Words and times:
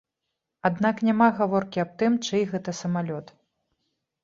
Аднак 0.69 1.03
няма 1.07 1.27
гаворкі 1.41 1.83
аб 1.85 1.93
тым, 2.01 2.17
чый 2.31 2.41
гэта 2.55 2.77
самалёт. 2.81 3.27